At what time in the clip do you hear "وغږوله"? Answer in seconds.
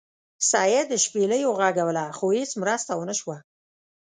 1.47-2.05